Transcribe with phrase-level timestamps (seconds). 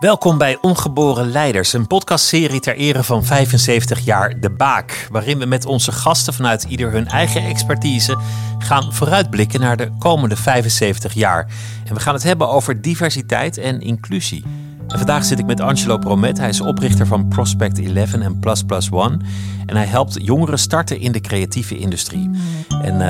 [0.00, 5.08] Welkom bij Ongeboren Leiders, een podcastserie ter ere van 75 jaar De Baak.
[5.10, 8.18] Waarin we met onze gasten vanuit ieder hun eigen expertise
[8.58, 11.48] gaan vooruitblikken naar de komende 75 jaar.
[11.84, 14.44] En we gaan het hebben over diversiteit en inclusie.
[14.90, 16.38] En vandaag zit ik met Angelo Promet.
[16.38, 19.18] Hij is oprichter van Prospect 11 en Plus Plus One.
[19.66, 22.30] En hij helpt jongeren starten in de creatieve industrie.
[22.82, 23.00] En uh,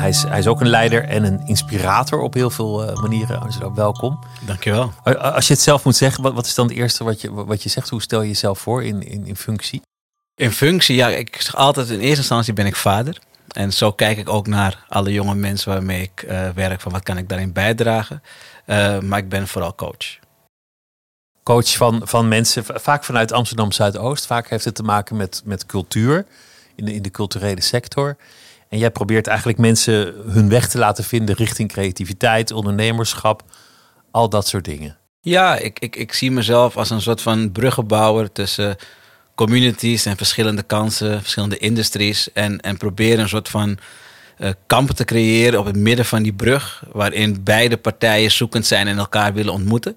[0.00, 3.40] hij, is, hij is ook een leider en een inspirator op heel veel uh, manieren.
[3.40, 4.18] Angelo, welkom.
[4.46, 4.92] Dankjewel.
[5.18, 7.62] Als je het zelf moet zeggen, wat, wat is dan het eerste wat je, wat
[7.62, 7.88] je zegt?
[7.88, 9.80] Hoe stel je jezelf voor in, in, in functie?
[10.34, 13.18] In functie, ja, ik zeg altijd in eerste instantie ben ik vader.
[13.48, 17.02] En zo kijk ik ook naar alle jonge mensen waarmee ik uh, werk, van wat
[17.02, 18.22] kan ik daarin bijdragen.
[19.00, 20.24] maar ik ben vooral coach
[21.46, 24.26] coach van, van mensen, vaak vanuit Amsterdam Zuidoost.
[24.26, 26.26] Vaak heeft het te maken met, met cultuur
[26.74, 28.16] in de, in de culturele sector.
[28.68, 33.42] En jij probeert eigenlijk mensen hun weg te laten vinden richting creativiteit, ondernemerschap,
[34.10, 34.96] al dat soort dingen.
[35.20, 38.76] Ja, ik, ik, ik zie mezelf als een soort van bruggenbouwer tussen
[39.34, 42.32] communities en verschillende kansen, verschillende industries.
[42.32, 43.78] En, en proberen een soort van
[44.38, 48.86] uh, kampen te creëren op het midden van die brug, waarin beide partijen zoekend zijn
[48.86, 49.96] en elkaar willen ontmoeten.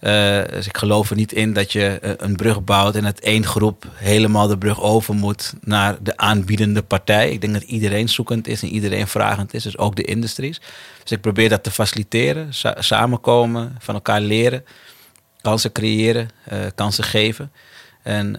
[0.00, 3.18] Uh, dus ik geloof er niet in dat je uh, een brug bouwt en dat
[3.18, 7.30] één groep helemaal de brug over moet naar de aanbiedende partij.
[7.30, 10.60] Ik denk dat iedereen zoekend is en iedereen vragend is, dus ook de industries.
[11.02, 14.64] Dus ik probeer dat te faciliteren, sa samenkomen, van elkaar leren,
[15.40, 17.52] kansen creëren, uh, kansen geven.
[18.02, 18.36] En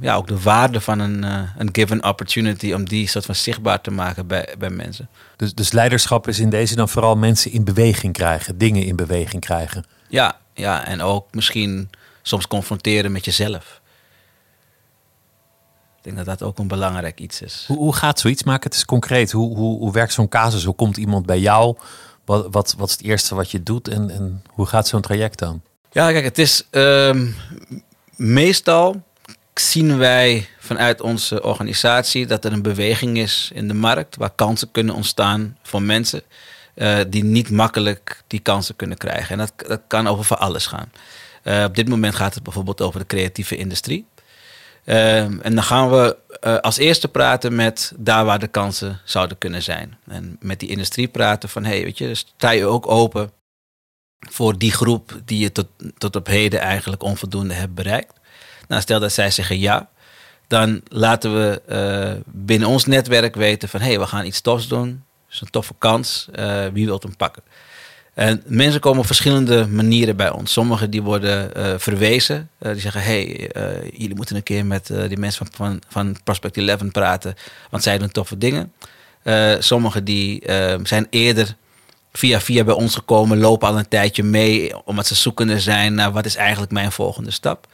[0.00, 1.22] ja, ook de waarde van een,
[1.58, 5.08] een given opportunity om die soort van zichtbaar te maken bij, bij mensen.
[5.36, 9.40] Dus, dus leiderschap is in deze dan vooral mensen in beweging krijgen, dingen in beweging
[9.40, 9.84] krijgen.
[10.08, 11.90] Ja, ja, en ook misschien
[12.22, 13.80] soms confronteren met jezelf.
[15.96, 17.64] Ik denk dat dat ook een belangrijk iets is.
[17.66, 18.42] Hoe, hoe gaat zoiets?
[18.42, 19.32] Maak het eens concreet.
[19.32, 20.64] Hoe, hoe, hoe werkt zo'n casus?
[20.64, 21.76] Hoe komt iemand bij jou?
[22.24, 23.88] Wat, wat, wat is het eerste wat je doet?
[23.88, 25.62] En, en hoe gaat zo'n traject dan?
[25.90, 27.36] Ja, kijk, het is um,
[28.16, 29.02] meestal
[29.60, 34.70] zien wij vanuit onze organisatie dat er een beweging is in de markt waar kansen
[34.70, 36.22] kunnen ontstaan voor mensen.
[36.78, 39.30] Uh, die niet makkelijk die kansen kunnen krijgen.
[39.30, 40.92] En dat, dat kan over van alles gaan.
[41.44, 44.06] Uh, op dit moment gaat het bijvoorbeeld over de creatieve industrie.
[44.84, 46.16] Uh, en dan gaan we
[46.60, 49.98] als eerste praten met daar waar de kansen zouden kunnen zijn.
[50.06, 53.30] En met die industrie praten van, hey, weet je, sta je ook open
[54.18, 55.66] voor die groep die je tot,
[55.96, 58.12] tot op heden eigenlijk onvoldoende hebt bereikt.
[58.68, 59.88] Nou, stel dat zij zeggen ja,
[60.46, 65.40] dan laten we binnen ons netwerk weten van, hey, we gaan iets tofs doen is
[65.40, 66.28] een toffe kans.
[66.38, 67.42] Uh, wie wilt hem pakken?
[68.14, 70.52] En mensen komen op verschillende manieren bij ons.
[70.52, 72.50] Sommigen die worden uh, verwezen.
[72.60, 73.50] Uh, die zeggen, hey,
[73.92, 77.34] jullie moeten een keer met die mensen van, van, van, Prospect 11 praten.
[77.70, 78.72] Want zij doen toffe dingen.
[79.58, 80.42] sommigen die
[80.82, 81.56] zijn eerder
[82.12, 83.38] via via bij ons gekomen.
[83.38, 84.84] Lopen al een tijdje mee.
[84.84, 87.66] Omdat ze zoekende zijn naar wat is eigenlijk mijn volgende stap.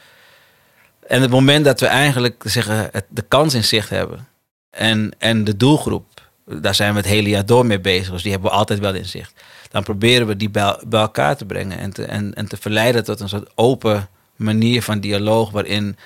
[1.07, 4.27] En het moment dat we eigenlijk zeggen, het, de kans in zicht hebben.
[4.69, 6.05] En, en de doelgroep
[6.45, 8.11] daar zijn we het hele jaar door mee bezig.
[8.11, 9.33] Dus die hebben we altijd wel in zicht.
[9.69, 13.03] Dan proberen we die bij, bij elkaar te brengen en te, en, en te verleiden
[13.03, 15.51] tot een soort open manier van dialoog.
[15.51, 15.97] Waarin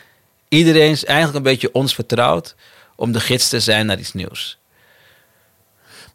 [0.48, 2.56] iedereen eigenlijk een beetje ons vertrouwt
[2.96, 4.58] om de gids te zijn naar iets nieuws.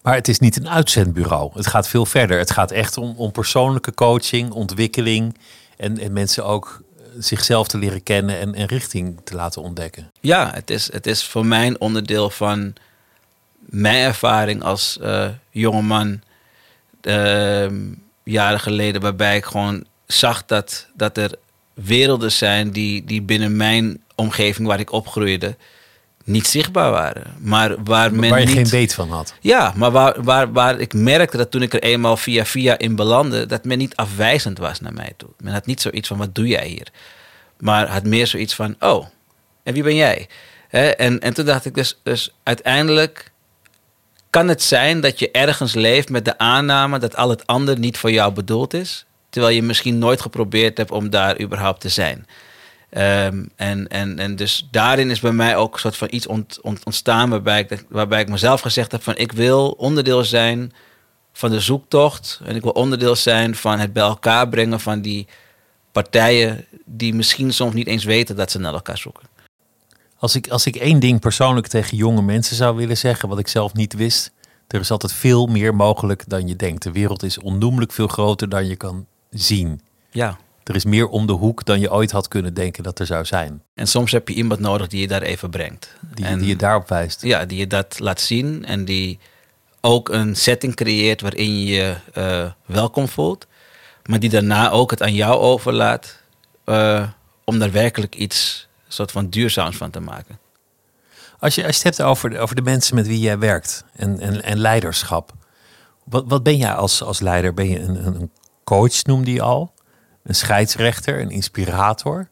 [0.02, 1.50] Maar het is niet een uitzendbureau.
[1.54, 2.38] Het gaat veel verder.
[2.38, 5.38] Het gaat echt om, om persoonlijke coaching, ontwikkeling.
[5.76, 6.82] En, en mensen ook
[7.18, 10.10] zichzelf te leren kennen en, en richting te laten ontdekken.
[10.20, 12.74] Ja, het is, het is voor mij een onderdeel van
[13.66, 16.20] mijn ervaring als uh, jongeman
[17.02, 17.66] uh,
[18.24, 21.34] jaren geleden, waarbij ik gewoon zag dat, dat er
[21.74, 25.56] werelden zijn die, die binnen mijn omgeving waar ik opgroeide
[26.24, 27.34] niet zichtbaar waren.
[27.38, 28.54] Maar waar, men waar je niet...
[28.54, 29.34] geen weet van had.
[29.40, 32.96] Ja, maar waar, waar, waar ik merkte dat toen ik er eenmaal via via in
[32.96, 35.28] belandde, dat men niet afwijzend was naar mij toe.
[35.38, 36.88] Men had niet zoiets van, wat doe jij hier?
[37.58, 39.06] Maar had meer zoiets van, oh,
[39.62, 40.28] en wie ben jij?
[40.70, 43.30] en, en toen dacht ik dus, dus uiteindelijk
[44.34, 47.98] kan het zijn dat je ergens leeft met de aanname dat al het ander niet
[47.98, 52.26] voor jou bedoeld is, terwijl je misschien nooit geprobeerd hebt om daar überhaupt te zijn.
[52.90, 56.60] Um, en, en, en dus daarin is bij mij ook een soort van iets ont,
[56.62, 60.72] ontstaan waarbij ik, waarbij ik mezelf gezegd heb van ik wil onderdeel zijn
[61.32, 65.26] van de zoektocht en ik wil onderdeel zijn van het bij elkaar brengen van die
[65.92, 69.33] partijen die misschien soms niet eens weten dat ze naar elkaar zoeken.
[70.24, 73.48] Als ik, als ik één ding persoonlijk tegen jonge mensen zou willen zeggen, wat ik
[73.48, 74.32] zelf niet wist.
[74.68, 76.82] Er is altijd veel meer mogelijk dan je denkt.
[76.82, 79.80] De wereld is onnoemelijk veel groter dan je kan zien.
[80.10, 80.38] Ja.
[80.62, 83.24] Er is meer om de hoek dan je ooit had kunnen denken dat er zou
[83.24, 83.62] zijn.
[83.74, 85.96] En soms heb je iemand nodig die je daar even brengt.
[86.14, 87.22] Die, en, die je daarop wijst.
[87.22, 89.18] Ja, die je dat laat zien en die
[89.80, 93.46] ook een setting creëert waarin je je uh, welkom voelt.
[94.04, 96.20] Maar die daarna ook het aan jou overlaat
[96.64, 97.08] eh,
[97.44, 100.38] om daar werkelijk iets soort van duurzaams van te maken.
[101.38, 103.84] Als je, als je het hebt over de, over de mensen met wie jij werkt
[103.96, 105.32] en, en, en leiderschap.
[106.04, 107.54] Wat, wat ben jij als, als leider?
[107.54, 108.30] Ben je een, een
[108.64, 109.72] coach, noemde je al?
[110.22, 112.28] Een scheidsrechter, een inspirator?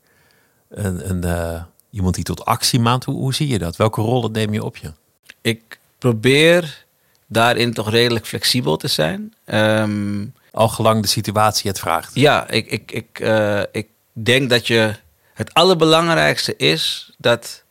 [0.69, 3.05] Een, een, uh, iemand die tot actie maakt?
[3.05, 3.77] Hoe, hoe zie je dat?
[3.77, 4.93] Welke rollen neem je op je?
[5.41, 6.85] Ik probeer
[7.27, 9.35] daarin toch redelijk flexibel te zijn.
[9.45, 12.15] Um, Al gelang de situatie het vraagt.
[12.15, 14.95] Ja, ik, ik, ik, uh, ik denk dat je
[15.35, 17.65] het allerbelangrijkste is dat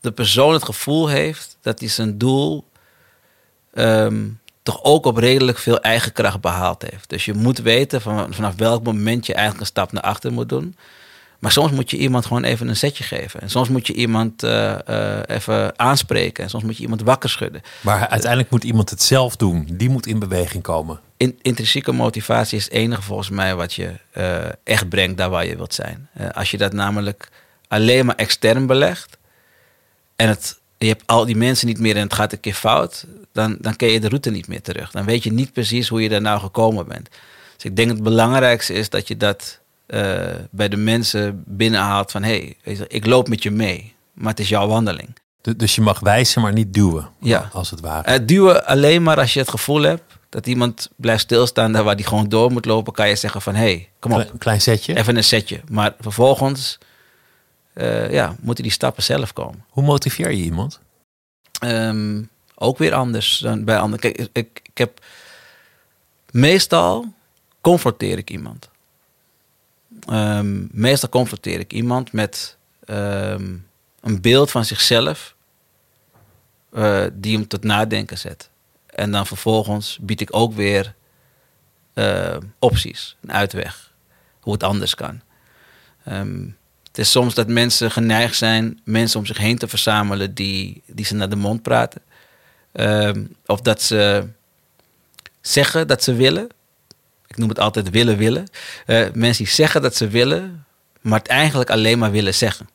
[0.00, 2.64] de persoon het gevoel heeft dat hij zijn doel
[3.74, 7.08] um, toch ook op redelijk veel eigen kracht behaald heeft.
[7.08, 10.48] Dus je moet weten van, vanaf welk moment je eigenlijk een stap naar achter moet
[10.48, 10.76] doen.
[11.42, 13.40] Maar soms moet je iemand gewoon even een setje geven.
[13.40, 16.44] En soms moet je iemand uh, uh, even aanspreken.
[16.44, 17.62] En soms moet je iemand wakker schudden.
[17.80, 19.68] Maar uiteindelijk moet iemand het zelf doen.
[19.72, 21.00] Die moet in beweging komen.
[21.16, 25.46] In, intrinsieke motivatie is het enige volgens mij wat je uh, echt brengt daar waar
[25.46, 26.08] je wilt zijn.
[26.32, 27.28] als je dat namelijk
[27.68, 29.18] alleen maar extern belegt.
[30.16, 33.06] En het, je hebt al die mensen niet meer en het gaat een keer fout.
[33.32, 34.90] Dan, dan ken je de route niet meer terug.
[34.90, 37.08] Dan weet je niet precies hoe je daar nou gekomen bent.
[37.56, 39.60] Dus ik denk het belangrijkste is dat je dat
[39.92, 44.40] uh, bij de mensen binnenhaalt van hé, hey, ik loop met je mee, maar het
[44.40, 45.16] is jouw wandeling.
[45.56, 47.48] Dus je mag wijzen, maar niet duwen, ja.
[47.52, 48.20] als het ware.
[48.20, 51.96] Uh, duwen alleen maar als je het gevoel hebt dat iemand blijft stilstaan daar waar
[51.96, 54.30] die gewoon door moet lopen, kan je zeggen van hé, hey, kom op.
[54.32, 54.96] Een klein setje.
[54.96, 55.60] Even een setje.
[55.68, 56.78] Maar vervolgens
[57.74, 59.64] uh, ja, moeten die stappen zelf komen.
[59.68, 60.80] Hoe motiveer je iemand?
[61.64, 64.00] Um, ook weer anders dan bij anderen.
[64.00, 65.00] Kijk, ik, ik heb
[66.30, 67.06] meestal
[67.60, 68.70] confronteer ik iemand.
[70.10, 72.56] Um, meestal confronteer ik iemand met
[72.86, 73.66] um,
[74.00, 75.34] een beeld van zichzelf
[76.72, 78.50] uh, die hem tot nadenken zet.
[78.86, 80.94] En dan vervolgens bied ik ook weer
[81.94, 83.92] uh, opties, een uitweg,
[84.40, 85.20] hoe het anders kan.
[86.08, 86.56] Um,
[86.86, 91.04] het is soms dat mensen geneigd zijn mensen om zich heen te verzamelen die, die
[91.04, 92.02] ze naar de mond praten.
[93.46, 94.28] of dat ze
[95.40, 96.48] zeggen dat ze willen,
[97.32, 98.46] ik noem het altijd willen willen.
[98.86, 100.64] Uh, mensen die zeggen dat ze willen,
[101.00, 102.68] maar het eigenlijk alleen maar willen zeggen.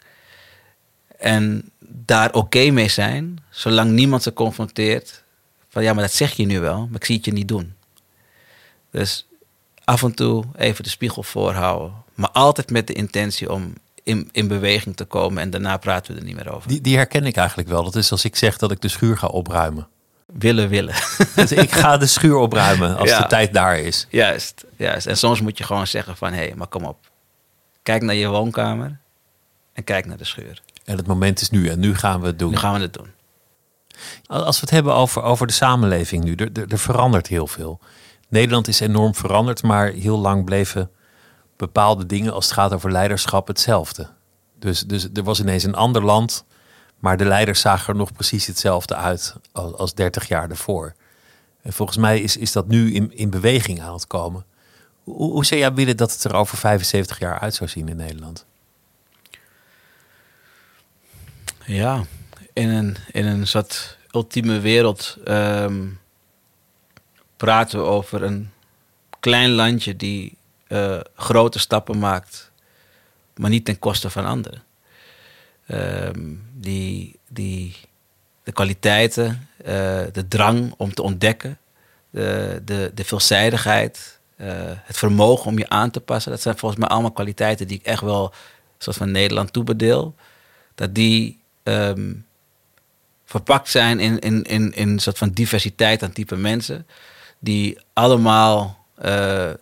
[1.17, 5.23] En daar oké mee zijn, zolang niemand ze confronteert.
[5.69, 7.75] Van ja, maar dat zeg je nu wel, maar ik zie het je niet doen.
[8.91, 9.27] Dus
[9.83, 11.93] af en toe even de spiegel voorhouden.
[12.13, 13.73] Maar altijd met de intentie om
[14.03, 16.69] in, in beweging te komen en daarna praten we er niet meer over.
[16.69, 17.83] Die, die herken ik eigenlijk wel.
[17.83, 19.87] Dat is als ik zeg dat ik de schuur ga opruimen
[20.27, 20.93] willen willen.
[21.35, 24.07] Dus ik ga de schuur opruimen als de tijd daar is.
[24.09, 25.05] Juist, juist.
[25.05, 26.33] En soms moet je gewoon zeggen van...
[26.33, 26.97] hé, hey, maar kom op.
[27.83, 28.99] Kijk naar je woonkamer
[29.73, 30.61] en kijk naar de schuur.
[30.85, 32.51] En het moment is nu en nu gaan we het doen.
[32.51, 33.07] Nu gaan we het doen.
[34.25, 37.79] Als we het hebben over, over de samenleving nu, er, er, er verandert heel veel.
[38.29, 40.89] Nederland is enorm veranderd, maar heel lang bleven
[41.57, 44.09] bepaalde dingen als het gaat over leiderschap hetzelfde.
[44.59, 46.45] Dus, dus er was ineens een ander land
[46.99, 50.93] maar de leiders zagen er nog precies hetzelfde uit als, als 30 jaar ervoor.
[51.61, 54.45] En volgens mij is, is dat nu in, in beweging aan het komen.
[55.03, 57.95] Hoe, hoe zou jij willen dat het er over 75 jaar uit zou zien in
[57.95, 58.45] Nederland?
[61.65, 62.03] Ja,
[62.53, 65.99] in een, in een soort ultieme wereld um,
[67.37, 68.51] praten we over een
[69.19, 72.51] klein landje die uh, grote stappen maakt,
[73.35, 74.63] maar niet ten koste van anderen.
[75.71, 77.75] Um, die, die,
[78.43, 79.65] de kwaliteiten, uh,
[80.11, 81.57] de drang om te ontdekken,
[82.09, 86.31] de, de, de veelzijdigheid, uh, het vermogen om je aan te passen.
[86.31, 88.33] Dat zijn volgens mij allemaal kwaliteiten die ik echt wel,
[88.77, 90.15] zoals van Nederland, toebedeel.
[90.75, 92.25] Dat die um,
[93.25, 96.87] verpakt zijn in, in, in, in een soort van diversiteit aan type mensen.
[97.39, 99.03] Die allemaal uh,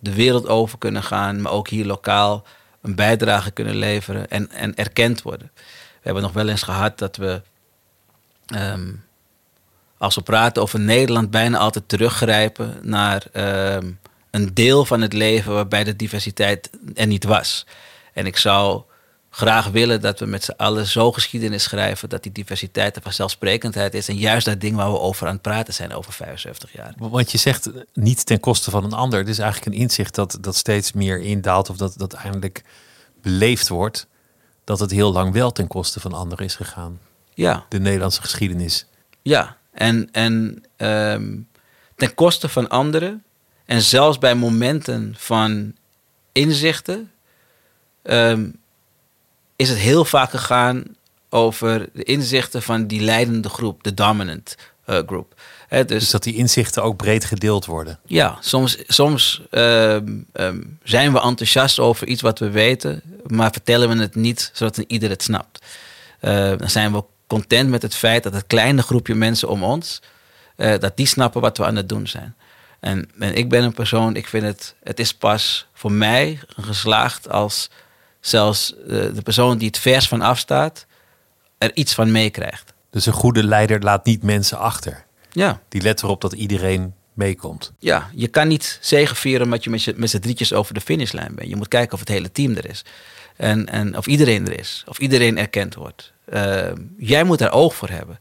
[0.00, 2.44] de wereld over kunnen gaan, maar ook hier lokaal
[2.80, 5.50] een bijdrage kunnen leveren en, en erkend worden.
[6.06, 7.42] Hebben nog wel eens gehad dat we,
[8.54, 9.04] um,
[9.98, 13.98] als we praten over Nederland, bijna altijd teruggrijpen naar um,
[14.30, 17.66] een deel van het leven waarbij de diversiteit er niet was.
[18.12, 18.82] En ik zou
[19.30, 23.94] graag willen dat we met z'n allen zo geschiedenis schrijven dat die diversiteit en vanzelfsprekendheid
[23.94, 24.08] is.
[24.08, 26.94] En juist dat ding waar we over aan het praten zijn over 75 jaar.
[26.96, 29.18] Want je zegt niet ten koste van een ander.
[29.18, 32.62] Het is eigenlijk een inzicht dat, dat steeds meer indaalt of dat, dat eindelijk
[33.22, 34.06] beleefd wordt
[34.66, 37.00] dat het heel lang wel ten koste van anderen is gegaan.
[37.34, 37.66] Ja.
[37.68, 38.86] De Nederlandse geschiedenis.
[39.22, 41.48] Ja, en, en um,
[41.96, 43.24] ten koste van anderen.
[43.64, 45.74] En zelfs bij momenten van
[46.32, 47.10] inzichten
[48.02, 48.60] um,
[49.56, 50.84] is het heel vaak gegaan
[51.28, 54.56] over de inzichten van die leidende groep, de dominant.
[54.86, 55.34] Group.
[55.68, 57.98] Hè, dus, Dus dat die inzichten ook breed gedeeld worden.
[58.04, 63.88] ja, soms, soms ehm, ehm, zijn we enthousiast over iets wat we weten, maar vertellen
[63.88, 65.64] we het niet zodat ieder het snapt.
[66.20, 70.02] Eh, dan zijn we content met het feit dat het kleine groepje mensen om ons,
[70.56, 72.34] eh, dat die snappen wat we aan het doen zijn.
[72.80, 77.30] En, en ik ben een persoon, ik vind het, het is pas voor mij geslaagd
[77.30, 77.70] als
[78.20, 80.86] zelfs eh, de persoon die het vers van afstaat,
[81.58, 82.72] er iets van meekrijgt.
[82.96, 85.04] Dus een goede leider laat niet mensen achter.
[85.32, 87.72] Ja, Die let erop dat iedereen meekomt.
[87.78, 91.48] ja, je kan niet je met, je met z'n drietjes over de finishlijn bent.
[91.48, 92.84] Je moet kijken of het hele team er is.
[93.36, 94.84] En, en of iedereen er is.
[94.88, 96.12] Of iedereen erkend wordt.
[96.24, 98.18] Eh, jij moet daar oog voor hebben.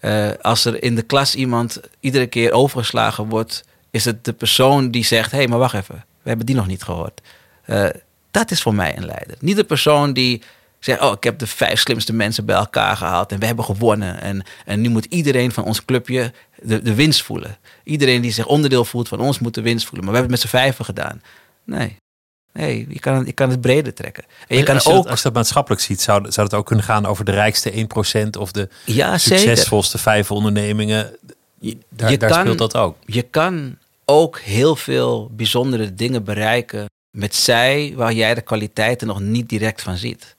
[0.00, 4.90] Eh, als er in de klas iemand iedere keer overgeslagen wordt, is het de persoon
[4.90, 7.20] die zegt: hé, hey, maar wacht even, we hebben die nog niet gehoord.
[7.64, 7.88] Eh,
[8.30, 9.36] dat is voor mij een leider.
[9.40, 10.42] Niet de persoon die
[10.78, 14.20] zegt: oh, ik heb de vijf slimste mensen bij elkaar gehaald en we hebben gewonnen.
[14.20, 17.56] En, en nu moet iedereen van ons clubje de, de winst voelen.
[17.84, 20.04] Iedereen die zich onderdeel voelt van ons moet de winst voelen.
[20.04, 21.22] Maar we hebben het met z'n vijven gedaan.
[21.64, 21.96] Nee.
[22.52, 24.24] Nee, je kan, je kan het breder trekken.
[24.48, 24.96] En je kan als, je ook.
[24.96, 27.86] dat, als je dat maatschappelijk ziet, zou, zou het ook kunnen gaan over de rijkste
[28.26, 31.16] 1% of de ja, succesvolste vijf ondernemingen.
[31.88, 32.96] Daar, je daar kan- speelt dat ook.
[33.04, 39.20] Je kan ook heel veel bijzondere dingen bereiken met zij waar jij de kwaliteiten nog
[39.20, 40.35] niet direct van ziet.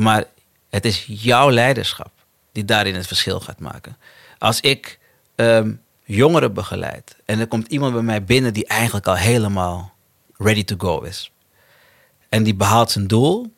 [0.00, 0.24] Maar
[0.68, 2.10] het is jouw leiderschap
[2.52, 3.96] die daarin het verschil gaat maken.
[4.38, 4.98] Als ik
[5.34, 5.72] ehm,
[6.04, 9.92] jongeren begeleid en er komt iemand bij mij binnen die eigenlijk al helemaal
[10.36, 11.30] ready to go is.
[12.28, 13.52] En die behaalt zijn doel,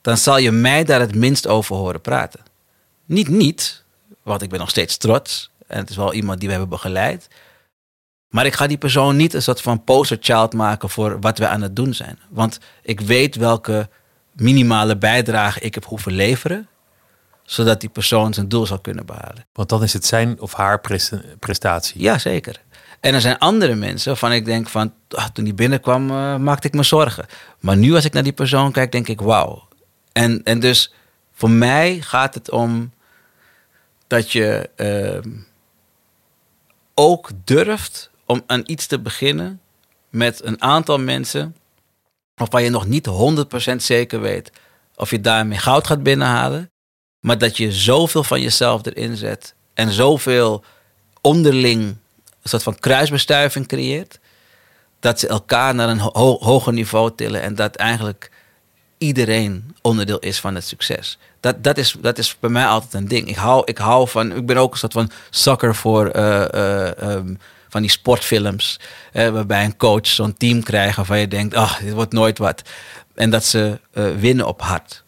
[0.00, 2.40] dan zal je mij daar het minst over horen praten.
[3.04, 3.84] Niet niet,
[4.22, 5.50] want ik ben nog steeds trots.
[5.66, 7.28] En het is wel iemand die we hebben begeleid.
[8.28, 11.62] Maar ik ga die persoon niet een soort van posterchild maken voor wat we aan
[11.62, 12.18] het doen zijn.
[12.28, 13.88] Want ik weet welke
[14.40, 16.68] minimale bijdrage ik heb hoeven leveren.
[17.42, 19.46] Zodat die persoon zijn doel zal kunnen behalen.
[19.52, 22.02] Want dan is het zijn of haar presta- prestatie.
[22.02, 22.62] Ja, zeker.
[23.00, 24.92] En er zijn andere mensen waarvan ik denk van...
[25.08, 27.26] ah, toen die binnenkwam eh, maakte ik me zorgen.
[27.60, 29.68] Maar nu als ik naar die persoon kijk, denk ik wauw.
[30.12, 30.94] En, en dus
[31.32, 32.92] voor mij gaat het om
[34.06, 35.30] dat je ehm,
[36.94, 39.60] ook durft om aan iets te beginnen
[40.10, 41.56] met een aantal mensen
[42.38, 43.08] waarvan je nog niet
[43.72, 44.50] 100% zeker weet
[44.96, 46.70] of je daarmee goud gaat binnenhalen.
[47.20, 50.64] Maar dat je zoveel van jezelf erin zet en zoveel
[51.20, 51.82] onderling
[52.42, 54.18] een soort van kruisbestuiving creëert.
[55.00, 58.30] Dat ze elkaar naar een ho- hoger niveau tillen en dat eigenlijk
[58.98, 61.18] iedereen onderdeel is van het succes.
[61.40, 63.28] Dat, dat, is, dat is bij mij altijd een ding.
[63.28, 66.98] Ik hou, ik hou van, ik ben ook een soort van zakker voor eh, eh,
[67.02, 67.34] ehm,
[67.68, 68.80] van die sportfilms.
[69.12, 72.62] waarbij een coach zo'n team krijgt waarvan je denkt, ach, dit wordt nooit wat.
[73.14, 75.04] En dat ze eh, winnen op hart.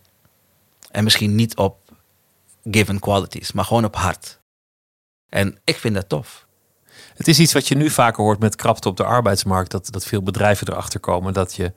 [0.90, 1.78] En misschien niet op
[2.70, 4.40] given qualities, maar gewoon op hart.
[5.28, 6.46] En ik vind dat tof.
[7.14, 9.70] Het is iets wat je nu vaker hoort met krapte op de arbeidsmarkt.
[9.70, 11.72] Dat, dat veel bedrijven erachter komen dat je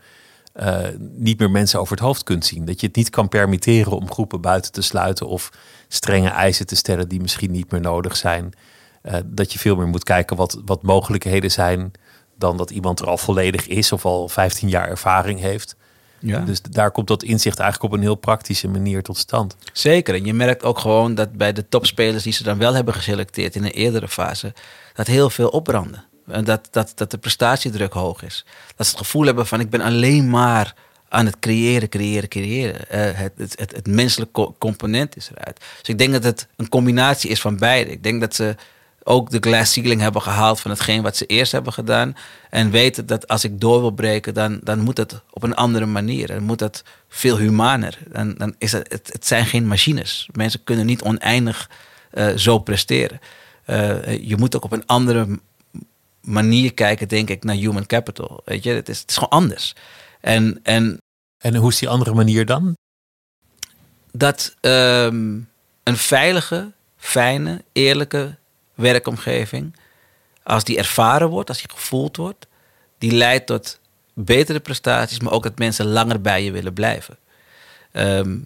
[0.54, 2.66] eh, niet meer mensen over het hoofd kunt zien.
[2.66, 5.50] Dat je het niet kan permitteren om groepen buiten te sluiten of
[5.88, 8.54] strenge eisen te stellen die misschien niet meer nodig zijn.
[9.04, 11.92] Eh, dat je veel meer moet kijken wat, wat mogelijkheden zijn
[12.38, 15.76] dan dat iemand er al volledig is of al 15 jaar ervaring heeft.
[16.20, 16.40] Ja.
[16.40, 19.56] Dus daar komt dat inzicht eigenlijk op een heel praktische manier tot stand.
[19.74, 20.16] Zeker.
[20.16, 23.56] En je merkt ook gewoon dat bij de topspelers die ze dan wel hebben geselecteerd
[23.56, 24.54] in een eerdere fase,
[24.94, 26.04] dat heel veel opbranden.
[26.28, 28.46] En dat, dat, dat de prestatiedruk hoog is.
[28.76, 30.76] Dat ze het gevoel hebben van ik ben alleen maar
[31.10, 32.90] aan het creëren, creëren, creëren.
[32.90, 35.60] Eh, het, het, het, het menselijke co- component is eruit.
[35.80, 37.92] Dus ik denk dat het een combinatie is van beide.
[37.92, 38.56] Ik denk dat ze
[39.04, 42.16] ook de glass ceiling hebben gehaald van hetgeen wat ze eerst hebben gedaan.
[42.50, 45.86] En weten dat als ik door wil breken, dan, dan moet het op een andere
[45.86, 46.28] manier.
[46.28, 47.98] Dan moet het veel humaner.
[48.08, 50.30] Dan, dan is het, het, het zijn geen machines.
[50.32, 51.70] Mensen kunnen niet oneindig
[52.12, 53.20] eh, zo presteren.
[53.66, 55.40] Eh, je moet ook op een andere
[56.22, 58.42] manier kijken, denk ik, naar human capital.
[58.46, 59.76] Weet je, het is, het is gewoon anders.
[60.22, 60.98] En, en
[61.38, 62.76] En hoe is die andere manier dan?
[64.14, 65.40] dat ehm,
[65.84, 68.36] een veilige, fijne, eerlijke
[68.76, 69.76] werkomgeving,
[70.44, 72.48] als die ervaren wordt, als die gevoeld wordt,
[72.98, 73.80] die leidt tot
[74.14, 77.18] betere prestaties, maar ook dat mensen langer bij je willen blijven.
[77.92, 78.38] Ehm,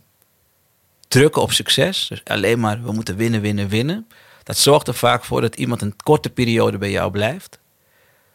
[1.08, 4.08] drukken op succes, dus alleen maar we moeten winnen, winnen, winnen.
[4.44, 7.60] Dat zorgt er vaak voor dat iemand een korte periode bij jou blijft,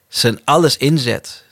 [0.08, 1.44] zijn alles inzet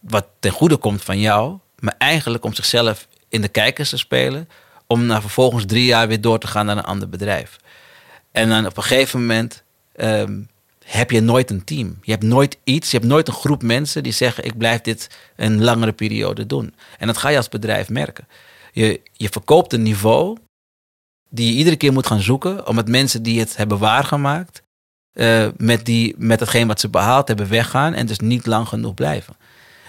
[0.00, 4.48] wat ten goede komt van jou, maar eigenlijk om zichzelf in de kijkers te spelen,
[4.86, 7.58] om na vervolgens drie jaar weer door te gaan naar een ander bedrijf.
[8.34, 9.62] En dan op een gegeven moment
[9.92, 10.42] ehm,
[10.84, 11.98] heb je nooit een team.
[12.02, 15.10] Je hebt nooit iets, je hebt nooit een groep mensen die zeggen: Ik blijf dit
[15.36, 16.74] een langere periode doen.
[16.98, 18.28] En dat ga je als bedrijf merken.
[18.72, 20.36] Je, je verkoopt een niveau
[21.28, 24.62] die je iedere keer moet gaan zoeken, omdat mensen die het hebben waargemaakt,
[25.12, 28.94] uh, met, die, met hetgeen wat ze behaald hebben weggaan en dus niet lang genoeg
[28.94, 29.36] blijven.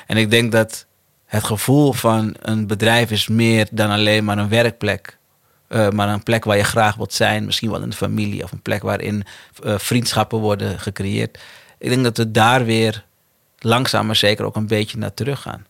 [0.07, 0.85] En ik denk dat
[1.25, 5.17] het gevoel van een bedrijf is meer dan alleen maar een werkplek.
[5.75, 8.61] Uh, maar een plek waar je graag wilt zijn, misschien wel een familie of een
[8.61, 9.23] plek waarin
[9.63, 11.39] uh, vriendschappen worden gecreëerd.
[11.77, 13.05] Ik denk dat we daar weer
[13.59, 15.65] langzaam maar zeker ook een beetje naar terug gaan.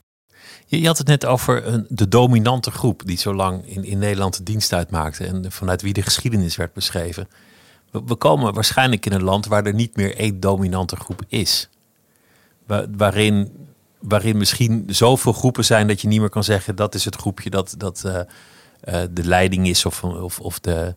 [0.65, 4.37] Je, had het net over een, de dominante groep die zo lang in, in Nederland
[4.37, 7.27] de dienst uitmaakte en vanuit wie de geschiedenis werd beschreven.
[7.91, 11.69] We, komen waarschijnlijk in een land waar er niet meer één dominante groep is.
[12.97, 13.67] waarin,
[13.99, 17.49] waarin misschien zoveel groepen zijn dat je niet meer kan zeggen dat is het groepje
[17.49, 18.05] dat, dat
[18.83, 20.95] uh, de leiding is of, of, of de,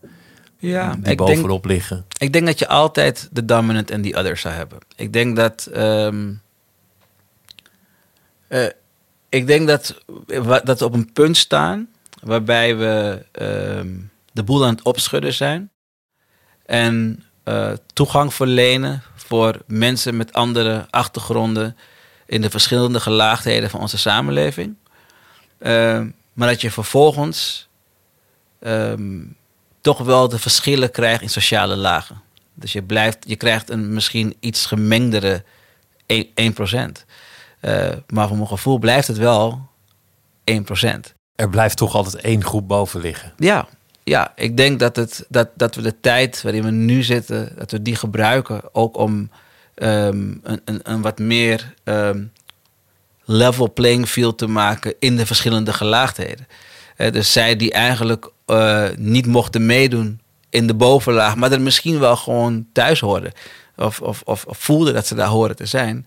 [0.58, 2.06] ja, die bovenop denk, liggen.
[2.18, 4.78] Ik denk dat je altijd de dominant en die others zou hebben.
[4.97, 5.68] Ik denk dat.
[5.76, 6.42] Um,
[8.49, 8.66] uh,
[9.28, 10.02] ik denk dat,
[10.64, 11.88] dat we op een punt staan
[12.23, 15.70] waarbij we um, de boel aan het opschudden zijn.
[16.66, 21.76] En uh, toegang verlenen voor mensen met andere achtergronden
[22.26, 24.76] in de verschillende gelaagdheden van onze samenleving.
[25.61, 26.00] Uh,
[26.32, 27.67] maar dat je vervolgens
[28.60, 29.36] um,
[29.80, 32.20] toch wel de verschillen krijgt in sociale lagen.
[32.54, 35.44] Dus je, blijft, je krijgt een misschien iets gemengdere
[36.12, 36.14] 1%.
[37.60, 39.68] Uh, maar voor mijn gevoel blijft het wel
[40.52, 40.54] 1%.
[41.34, 43.32] Er blijft toch altijd één groep boven liggen.
[43.36, 43.68] Ja,
[44.04, 47.70] ja ik denk dat, het, dat, dat we de tijd waarin we nu zitten, dat
[47.70, 49.30] we die gebruiken ook om um,
[50.42, 52.32] een, een, een, wat meer um,
[53.24, 56.46] level playing field te maken in de verschillende gelaagdheden.
[56.96, 61.98] Uh, dus zij die eigenlijk uh, niet mochten meedoen in de bovenlaag, maar er misschien
[61.98, 63.32] wel gewoon thuis hoorden.
[63.76, 66.06] Of, of, of, of voelden dat ze daar horen te zijn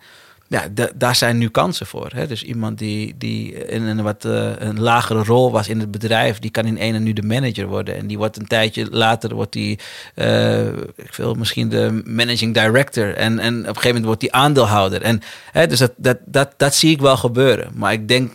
[0.52, 2.10] ja, daar zijn nu kansen voor.
[2.14, 2.28] Hè?
[2.28, 6.40] Dus iemand die, die in een wat uh, een lagere rol was in het bedrijf,
[6.40, 7.96] die kan in ene nu de manager worden.
[7.96, 9.80] En die wordt een tijdje later wordt die,
[10.16, 13.16] uh, ik wil misschien de managing director.
[13.16, 15.02] En, en op een gegeven moment wordt die aandeelhouder.
[15.02, 15.22] En
[15.52, 17.72] hè, dus dat, dat, dat, dat zie ik wel gebeuren.
[17.76, 18.34] Maar ik denk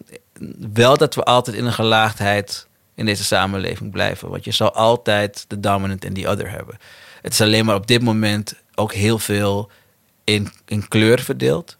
[0.72, 2.66] wel dat we altijd in een gelaagdheid
[2.96, 4.30] in deze samenleving blijven.
[4.30, 6.78] Want je zal altijd de dominant en die other hebben.
[7.22, 9.70] Het is alleen maar op dit moment ook heel veel
[10.24, 11.78] in, in kleur verdeeld.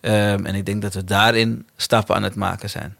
[0.00, 2.96] Um, en ik denk dat we daarin stappen aan het maken zijn.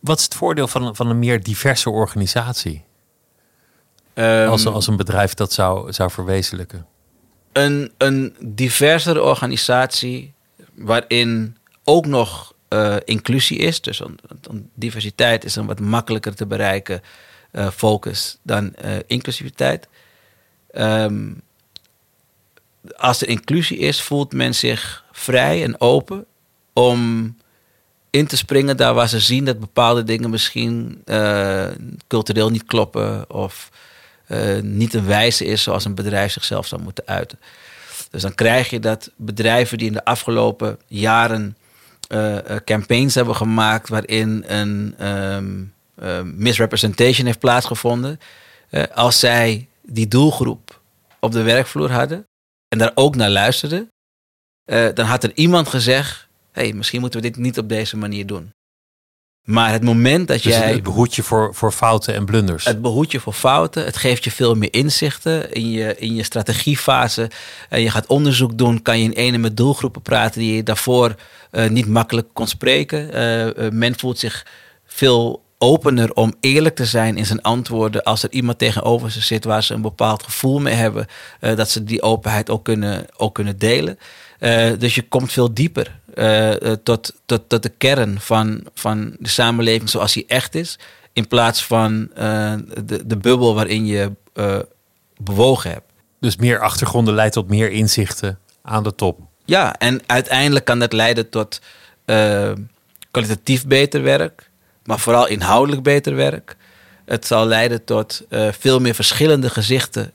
[0.00, 2.84] Wat is het voordeel van, van een meer diverse organisatie?
[4.14, 6.86] Um, als, als een bedrijf dat zou, zou verwezenlijken?
[7.52, 10.34] Een, een diversere organisatie
[10.74, 13.80] waarin ook nog uh, inclusie is.
[13.80, 17.02] Dus een diversiteit is een wat makkelijker te bereiken
[17.52, 19.88] uh, focus dan uh, inclusiviteit.
[20.72, 21.42] Um,
[22.96, 26.24] als er inclusie is, voelt men zich vrij en open
[26.72, 27.34] om
[28.10, 31.04] in te springen daar waar ze zien dat bepaalde dingen misschien
[32.06, 33.70] cultureel niet kloppen of
[34.62, 37.38] niet een wijze is zoals een bedrijf zichzelf zou moeten uiten.
[38.10, 41.56] Dus dan krijg je dat bedrijven die in de afgelopen jaren
[42.08, 45.74] uh, campaigns hebben gemaakt waarin een um,
[46.36, 48.20] misrepresentation heeft plaatsgevonden,
[48.94, 50.80] als zij die doelgroep
[51.20, 52.26] op de werkvloer hadden
[52.68, 53.88] en daar ook naar luisterden,
[54.94, 58.52] dan had er iemand gezegd: hey, misschien moeten we dit niet op deze manier doen.
[59.46, 60.72] Maar het moment dat dus jij.
[60.72, 62.64] Het behoedt je voor, voor fouten en blunders.
[62.64, 63.84] Het behoedt je voor fouten.
[63.84, 67.30] Het geeft je veel meer inzichten in je, in je strategiefase.
[67.68, 68.82] En je gaat onderzoek doen.
[68.82, 71.14] Kan je in ene met doelgroepen praten die je daarvoor
[71.52, 73.08] uh, niet makkelijk kon spreken.
[73.60, 74.46] Uh, men voelt zich
[74.86, 79.44] veel opener om eerlijk te zijn in zijn antwoorden als er iemand tegenover ze zit
[79.44, 81.06] waar ze een bepaald gevoel mee hebben,
[81.40, 83.98] uh, dat ze die openheid ook kunnen, ook kunnen delen.
[84.40, 86.50] Uh, dus je komt veel dieper uh,
[86.82, 90.78] tot, tot, tot de kern van, van de samenleving zoals die echt is,
[91.12, 94.12] in plaats van de, de bubbel waarin je
[95.16, 95.92] bewogen hebt.
[96.20, 99.20] Dus meer achtergronden leidt tot meer inzichten aan de top.
[99.44, 101.60] Ja, en uiteindelijk kan dat leiden tot
[103.10, 104.50] kwalitatief beter werk,
[104.84, 106.56] maar vooral inhoudelijk beter werk.
[107.04, 110.12] Het zal leiden tot veel meer verschillende gezichten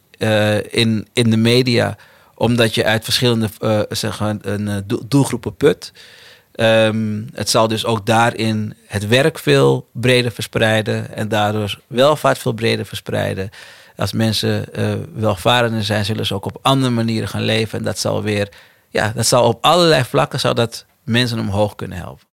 [0.70, 1.98] in, in de media,
[2.42, 5.94] omdat je uit verschillende uh, zeg een, doelgroepen put.
[6.56, 12.54] Um, het zal dus ook daarin het werk veel breder verspreiden en daardoor welvaart veel
[12.54, 13.50] breder verspreiden.
[13.96, 14.66] Als mensen
[15.14, 17.78] welvarender zijn, zullen ze ook op andere manieren gaan leven.
[17.78, 18.50] En dat zal weer,
[18.90, 22.28] ja, dat zal op allerlei vlakken zal dat mensen omhoog kunnen helpen.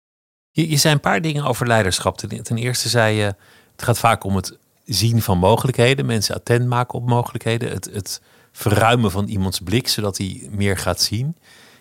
[0.51, 2.19] Je, je zei een paar dingen over leiderschap.
[2.19, 3.35] Ten, eerste zei je,
[3.73, 8.21] het gaat vaak om het zien van mogelijkheden, mensen attent maken op mogelijkheden, het, het
[8.59, 11.37] verruimen van iemands blik, zodat hij meer gaat zien.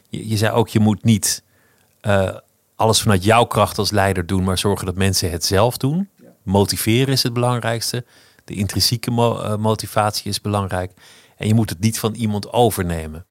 [0.10, 1.44] Je, zei ook, je moet niet
[2.02, 2.36] uh,
[2.76, 6.10] alles vanuit jouw kracht als leider doen, maar zorgen dat mensen het zelf doen.
[6.44, 8.06] Motiveren is het belangrijkste.
[8.46, 9.12] De intrinsieke
[9.60, 10.92] motivatie is belangrijk.
[11.38, 13.26] En je moet het niet van iemand overnemen.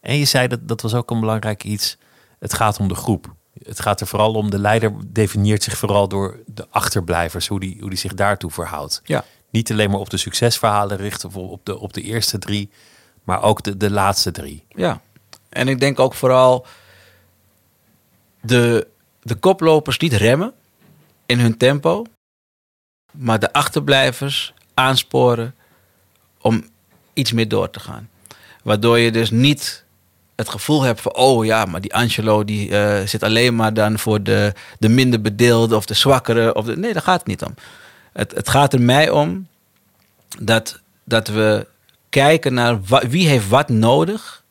[0.00, 1.98] En je zei dat dat was ook een belangrijk iets.
[2.38, 3.34] Het gaat om de groep.
[3.62, 4.50] Het gaat er vooral om.
[4.50, 9.00] De leider definieert zich vooral door de achterblijvers, hoe die, hoe die zich daartoe verhoudt.
[9.04, 9.24] Ja.
[9.56, 12.70] Niet alleen maar op de succesverhalen richten, op de, op de eerste drie,
[13.24, 14.64] maar ook de, de laatste drie.
[14.68, 15.00] Ja,
[15.48, 16.66] en ik denk ook vooral
[18.40, 18.86] de,
[19.22, 20.52] de koplopers niet remmen
[21.26, 22.04] in hun tempo,
[23.12, 25.54] maar de achterblijvers aansporen
[26.40, 26.64] om
[27.12, 28.08] iets meer door te gaan.
[28.62, 29.84] Waardoor je dus niet
[30.34, 33.98] het gevoel hebt van, oh ja, maar die Angelo die uh, zit alleen maar dan
[33.98, 36.54] voor de, de minder bedeelde of de zwakkere.
[36.54, 37.54] Of de, nee, daar gaat het niet om.
[38.16, 39.48] Het, het gaat er mij om
[40.38, 41.66] dat, dat we
[42.08, 44.44] kijken naar wie heeft wat nodig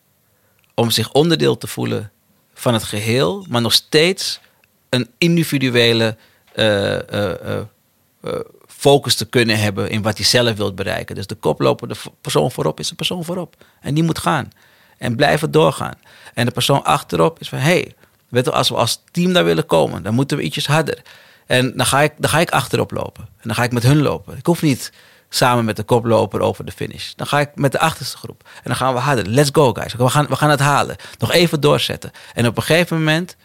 [0.73, 2.11] om zich onderdeel te voelen
[2.53, 4.39] van het geheel, maar nog steeds
[4.89, 6.17] een individuele
[6.55, 7.61] uh,
[8.67, 11.15] focus te kunnen hebben in wat hij zelf wilt bereiken.
[11.15, 13.55] Dus de koploper, de persoon voorop is een persoon voorop.
[13.81, 14.51] En die moet gaan.
[14.97, 15.95] En blijven doorgaan.
[16.33, 17.85] En de persoon achterop is van, hé,
[18.31, 21.01] hey, als we als team daar willen komen, dan moeten we ietsjes harder.
[21.45, 23.23] En dan ga, ik, dan ga ik achterop lopen.
[23.23, 24.37] En dan ga ik met hun lopen.
[24.37, 24.91] Ik hoef niet
[25.29, 27.13] samen met de koploper over de finish.
[27.15, 28.43] Dan ga ik met de achterste groep.
[28.55, 29.27] En dan gaan we harder.
[29.27, 29.93] Let's go, guys.
[29.93, 30.95] We gaan, we gaan het halen.
[31.17, 32.11] Nog even doorzetten.
[32.33, 33.35] En op een gegeven moment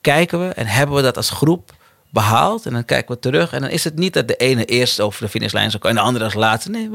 [0.00, 1.72] kijken we en hebben we dat als groep
[2.10, 2.66] behaald.
[2.66, 3.52] En dan kijken we terug.
[3.52, 6.02] En dan is het niet dat de ene eerst over de finishlijn zou komen en
[6.02, 6.70] de andere als laatste.
[6.70, 6.90] Nee,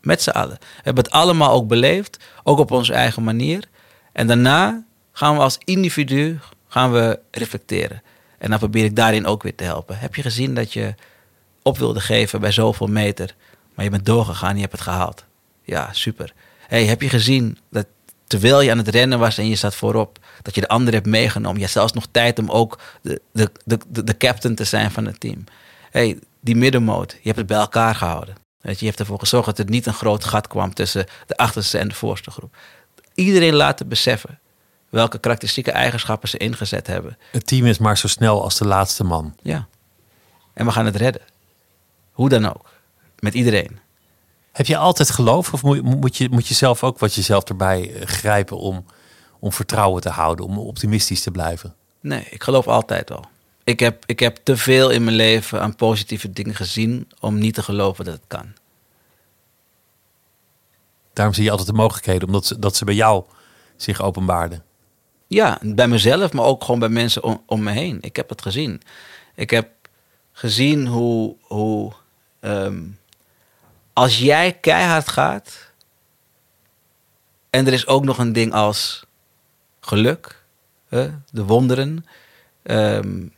[0.00, 0.56] met z'n allen.
[0.58, 2.24] We hebben het allemaal ook beleefd.
[2.42, 3.64] Ook op onze eigen manier.
[4.12, 8.02] En daarna gaan we als individu gaan we reflecteren.
[8.38, 9.98] En dan probeer ik daarin ook weer te helpen.
[9.98, 10.94] Heb je gezien dat je
[11.62, 13.34] op wilde geven bij zoveel meter,
[13.74, 15.24] maar je bent doorgegaan en je hebt het gehaald?
[15.62, 16.32] Ja, super.
[16.66, 17.86] Hey, heb je gezien dat
[18.26, 21.08] terwijl je aan het rennen was en je zat voorop, dat je de andere hebt
[21.08, 21.56] meegenomen?
[21.56, 25.06] Je had zelfs nog tijd om ook de, de, de, de captain te zijn van
[25.06, 25.44] het team.
[25.90, 28.36] Hey, die middenmoot, je hebt het bij elkaar gehouden.
[28.60, 31.78] Je, je hebt ervoor gezorgd dat er niet een groot gat kwam tussen de achterste
[31.78, 32.56] en de voorste groep.
[33.14, 34.38] Iedereen laten beseffen
[34.88, 37.18] welke karakteristieke eigenschappen ze ingezet hebben.
[37.32, 39.34] Het team is maar zo snel als de laatste man.
[39.42, 39.66] Ja.
[40.52, 41.22] En we gaan het redden.
[42.12, 42.70] Hoe dan ook.
[43.18, 43.78] Met iedereen.
[44.52, 48.06] Heb je altijd geloof of moet je, moet je zelf ook wat jezelf erbij eh,
[48.06, 48.84] grijpen om,
[49.38, 51.74] om vertrouwen te houden, om optimistisch te blijven?
[52.00, 53.24] Nee, ik geloof altijd wel.
[53.64, 57.54] Ik heb, ik heb te veel in mijn leven aan positieve dingen gezien om niet
[57.54, 58.52] te geloven dat het kan.
[61.12, 63.24] Daarom zie je altijd de mogelijkheden, omdat ze, dat ze bij jou
[63.76, 64.64] zich openbaarden.
[65.26, 67.98] Ja, bij mezelf, maar ook gewoon bij mensen om, me heen.
[68.00, 68.82] Ik heb het gezien.
[69.34, 69.68] Ik heb
[70.32, 71.92] gezien hoe, hoe
[72.40, 72.82] ehm,
[73.92, 75.72] als jij keihard gaat
[77.50, 79.04] en er is ook nog een ding als
[79.80, 80.44] geluk,
[81.30, 82.06] de wonderen,
[82.62, 83.32] um,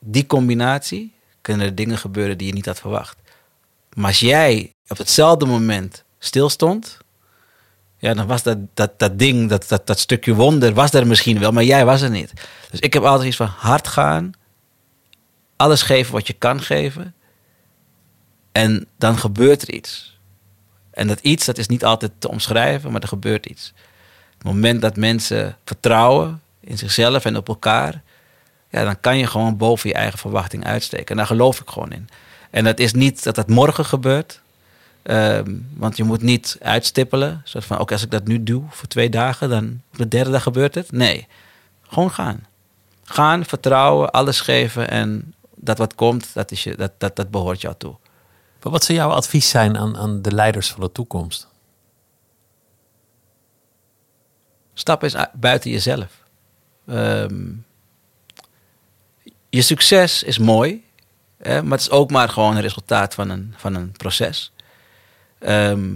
[0.00, 3.16] die combinatie kunnen er dingen gebeuren die je niet had verwacht.
[3.94, 6.98] Maar als jij op hetzelfde moment stilstond,
[7.98, 11.38] ja, dan was dat, dat, dat ding, dat, dat, dat stukje wonder, was er misschien
[11.38, 12.32] wel, maar jij was er niet.
[12.70, 14.32] Dus ik heb altijd iets van hard gaan,
[15.56, 17.14] alles geven wat je kan geven,
[18.52, 20.18] en dan gebeurt er iets.
[20.90, 23.72] En dat iets, dat is niet altijd te omschrijven, maar er gebeurt iets.
[24.34, 28.02] Het moment dat mensen vertrouwen in zichzelf en op elkaar,
[28.70, 31.06] ja, dan kan je gewoon boven je eigen verwachting uitsteken.
[31.06, 32.08] En daar geloof ik gewoon in.
[32.50, 34.40] En dat is niet dat dat morgen gebeurt.
[35.08, 37.40] Ehm, want je moet niet uitstippelen.
[37.44, 40.30] Zoals van, oké, als ik dat nu doe voor twee dagen, dan op de derde
[40.30, 40.92] dag gebeurt het.
[40.92, 41.26] Nee,
[41.82, 42.46] gewoon gaan.
[43.04, 47.60] Gaan, vertrouwen, alles geven en dat wat komt, dat, is je, dat, dat, dat behoort
[47.60, 47.96] jou toe.
[48.62, 51.48] Maar wat zou jouw advies zijn aan, aan de leiders van de toekomst?
[54.74, 56.22] Stap eens buiten jezelf.
[56.86, 57.64] Um,
[59.48, 60.84] je succes is mooi,
[61.38, 64.52] hè, maar het is ook maar gewoon een resultaat van een, van een proces.
[65.38, 65.94] Ehm,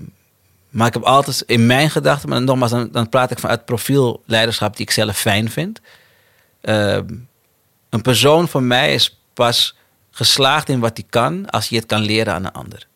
[0.68, 4.22] maar ik heb altijd in mijn gedachten, maar nogmaals, dan, dan praat ik vanuit profiel
[4.26, 5.80] leiderschap die ik zelf fijn vind.
[6.60, 7.14] Ehm,
[7.88, 9.76] een persoon van mij is pas
[10.10, 12.86] geslaagd in wat hij kan als hij het kan leren aan een ander.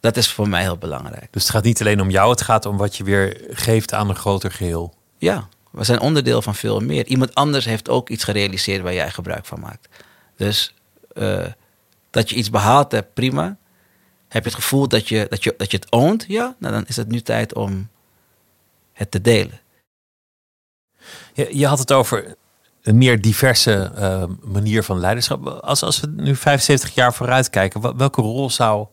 [0.00, 1.32] Dat is voor mij heel belangrijk.
[1.32, 4.08] Dus het gaat niet alleen om jou, het gaat om wat je weer geeft aan
[4.08, 4.94] een groter geheel.
[5.18, 7.06] Ja, we zijn onderdeel van veel meer.
[7.06, 9.88] Iemand anders heeft ook iets gerealiseerd waar jij gebruik van maakt.
[10.36, 10.74] Dus
[11.14, 11.46] uh,
[12.10, 13.56] dat je iets behaald hebt, prima.
[14.30, 16.24] Heb je het gevoel dat je, dat je, dat je het oont?
[16.28, 17.88] Ja, nou, dan is het nu tijd om
[18.92, 19.60] het te delen.
[21.32, 22.36] Je, je had het over
[22.82, 25.46] een meer diverse uh, manier van leiderschap.
[25.46, 28.86] Als, als we nu 75 jaar vooruit kijken, welke rol zou,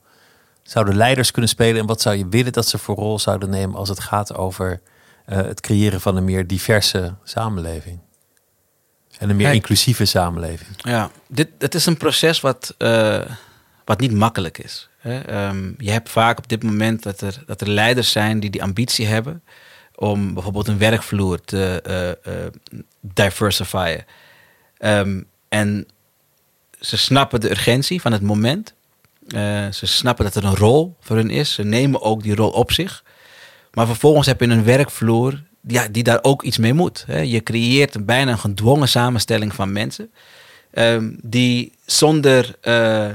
[0.63, 3.75] zouden leiders kunnen spelen en wat zou je willen dat ze voor rol zouden nemen
[3.75, 4.81] als het gaat over
[5.25, 7.99] uh, het creëren van een meer diverse samenleving.
[9.17, 10.69] En een meer inclusieve samenleving.
[10.77, 13.21] Ja, dit, het is een proces wat, uh,
[13.85, 14.89] wat niet makkelijk is.
[15.07, 18.63] Ehm, je hebt vaak op dit moment dat er, dat er leiders zijn die die
[18.63, 19.43] ambitie hebben
[19.95, 21.81] om bijvoorbeeld een werkvloer te
[23.15, 23.97] uh.
[24.77, 25.87] Ehm, en
[26.79, 28.73] ze snappen de urgentie van het moment.
[29.27, 31.53] Uh, ze snappen dat er een rol voor hun is.
[31.53, 33.03] Ze nemen ook die rol op zich.
[33.73, 37.03] Maar vervolgens heb je een werkvloer ja, die daar ook iets mee moet.
[37.07, 37.19] Hè.
[37.19, 40.11] Je creëert een bijna een gedwongen samenstelling van mensen.
[40.73, 42.55] Um, die zonder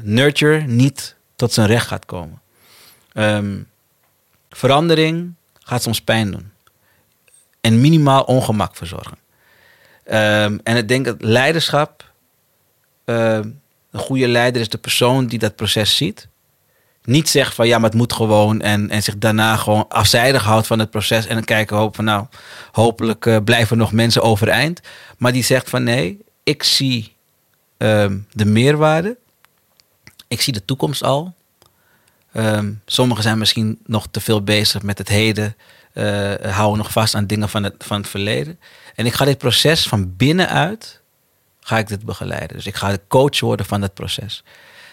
[0.02, 2.40] nurture niet tot zijn recht gaat komen.
[3.14, 3.68] Um,
[4.50, 6.50] verandering gaat soms pijn doen.
[7.61, 9.18] En minimaal ongemak verzorgen.
[10.05, 12.11] Um, en ik denk dat leiderschap.
[13.05, 13.61] een
[13.92, 16.28] goede leider is de persoon die dat proces ziet
[17.05, 18.61] niet zegt van ja, maar het moet gewoon.
[18.61, 21.26] En, en zich daarna gewoon afzijdig houdt van het proces.
[21.26, 22.26] En dan kijken hoop van nou,
[22.72, 24.81] hopelijk uh, blijven nog mensen overeind.
[25.18, 27.16] Maar die zegt van nee, ik zie
[28.33, 29.16] de meerwaarde.
[30.32, 31.34] Ik zie de toekomst al.
[32.34, 35.56] Um, sommigen zijn misschien nog te veel bezig met het heden.
[35.94, 38.58] Uh, houden nog vast aan dingen van het, van het verleden.
[38.94, 41.00] En ik ga dit proces van binnenuit,
[41.60, 42.56] ga ik dit begeleiden.
[42.56, 44.44] Dus ik ga de coach worden van het proces.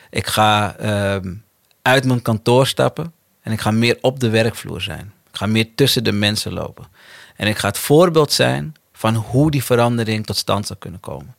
[0.09, 0.75] Ik ga
[1.15, 1.43] um,
[1.81, 5.13] uit mijn kantoor stappen en ik ga meer op de werkvloer zijn.
[5.31, 6.87] Ik ga meer tussen de mensen lopen.
[7.35, 11.35] En ik ga het voorbeeld zijn van hoe die verandering tot stand zou kunnen komen.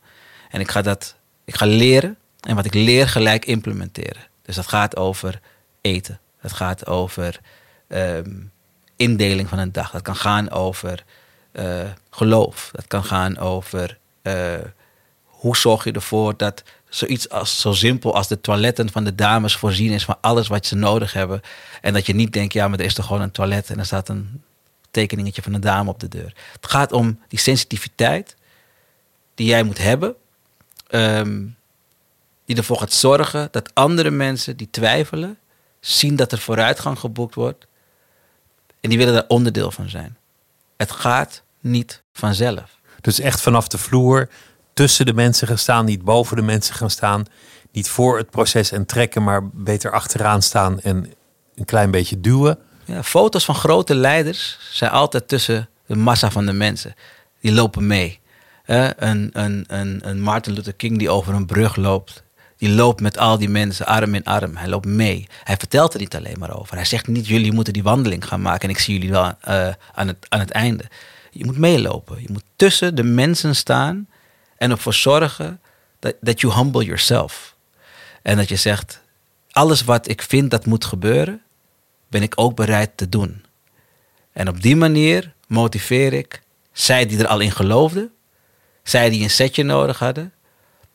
[0.49, 4.27] En ik ga dat, ik ga leren en wat ik leer gelijk implementeren.
[4.41, 5.39] Dus dat gaat over
[5.81, 6.19] eten.
[6.41, 7.39] Dat gaat over
[7.87, 8.51] um,
[8.95, 9.91] indeling van een dag.
[9.91, 11.03] Dat kan gaan over
[11.51, 12.69] uh, geloof.
[12.71, 14.53] Dat kan gaan over uh,
[15.25, 19.55] hoe zorg je ervoor dat zoiets als, zo simpel als de toiletten van de dames
[19.55, 21.41] voorzien is van alles wat ze nodig hebben.
[21.81, 23.85] En dat je niet denkt, ja, maar er is toch gewoon een toilet en er
[23.85, 24.41] staat een
[24.91, 26.33] tekeningetje van een dame op de deur.
[26.51, 28.35] Het gaat om die sensitiviteit
[29.35, 30.15] die jij moet hebben.
[30.89, 31.55] Um,
[32.51, 35.37] die ervoor gaat zorgen dat andere mensen die twijfelen,
[35.79, 37.67] zien dat er vooruitgang geboekt wordt.
[38.81, 40.17] En die willen daar onderdeel van zijn.
[40.77, 42.79] Het gaat niet vanzelf.
[43.01, 44.29] Dus echt vanaf de vloer
[44.73, 47.25] tussen de mensen gaan staan, niet boven de mensen gaan staan.
[47.71, 51.13] Niet voor het proces en trekken, maar beter achteraan staan en
[51.55, 52.59] een klein beetje duwen.
[52.85, 56.95] Ja, foto's van grote leiders zijn altijd tussen de massa van de mensen.
[57.39, 58.19] Die lopen mee.
[58.65, 62.23] een, een, een, een Martin Luther King die over een brug loopt.
[62.61, 64.55] Die loopt met al die mensen arm in arm.
[64.55, 65.27] Hij loopt mee.
[65.43, 66.75] Hij vertelt er niet alleen maar over.
[66.75, 69.67] Hij zegt niet, jullie moeten die wandeling gaan maken en ik zie jullie wel uh,
[69.93, 70.83] aan, het, aan het einde.
[71.31, 72.21] Je moet meelopen.
[72.21, 74.07] Je moet tussen de mensen staan
[74.57, 75.59] en ervoor zorgen
[75.99, 77.55] dat, dat you humble yourself.
[78.21, 79.01] En dat je zegt,
[79.51, 81.41] alles wat ik vind dat moet gebeuren,
[82.07, 83.43] ben ik ook bereid te doen.
[84.33, 88.11] En op die manier motiveer ik zij die er al in geloofden,
[88.83, 90.33] zij die een setje nodig hadden,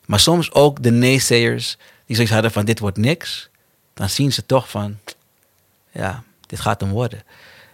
[0.07, 3.49] maar soms ook de naysayers die zoiets hadden van dit wordt niks,
[3.95, 4.99] dan zien ze toch van,
[5.91, 7.23] ja, dit gaat hem worden.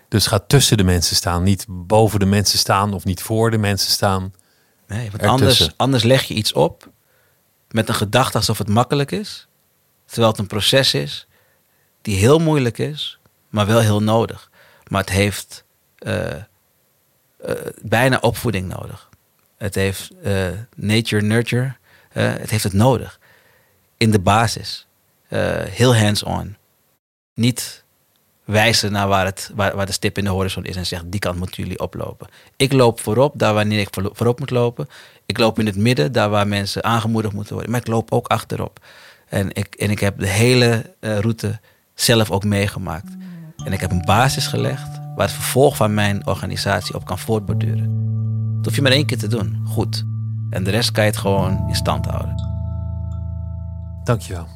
[0.08, 3.58] Dus gaat tussen de mensen staan, niet boven de mensen staan of niet voor de
[3.58, 4.34] mensen staan.
[4.86, 6.90] Nee, want anders, anders leg je iets op
[7.70, 9.46] met een gedachte alsof het makkelijk is.
[10.04, 11.26] Terwijl het een proces is
[12.02, 13.18] die heel moeilijk is,
[13.48, 14.50] maar wel heel nodig.
[14.88, 15.64] Maar het heeft
[15.98, 16.36] uh, uh,
[17.82, 19.08] bijna opvoeding nodig.
[19.56, 21.76] Het heeft uh, nature, nurture.
[22.12, 23.20] Het heeft het nodig.
[23.96, 24.86] In de basis.
[25.68, 26.56] heel hands-on.
[27.34, 27.82] Niet
[28.44, 31.20] wijzen naar waar, het, waar, waar de stip in de horizon is en zegt die
[31.20, 32.26] kant moeten jullie oplopen.
[32.56, 34.88] Ik loop voorop, daar wanneer ik voorop moet lopen.
[35.26, 37.70] Ik loop in het midden, daar waar mensen aangemoedigd moeten worden.
[37.72, 38.80] Maar ik loop ook achterop.
[39.28, 41.60] En ik, en ik heb de hele uh, route
[41.94, 43.12] zelf ook meegemaakt.
[43.64, 48.00] En ik heb een basis gelegd waar het vervolg van mijn organisatie op kan voortborduren.
[48.56, 49.62] Dat hoef je maar één keer te doen.
[49.66, 50.04] Goed.
[50.52, 52.34] En de rest kan je het gewoon in stand houden.
[54.04, 54.46] Dankjewel.